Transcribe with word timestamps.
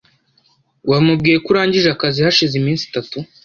Wamubwiye 0.89 1.37
ko 1.43 1.47
urangije 1.51 1.87
akazi 1.91 2.19
hashize 2.25 2.53
iminsi 2.57 2.83
itatu. 2.89 3.17